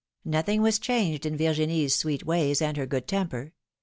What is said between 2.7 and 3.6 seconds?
her good temper.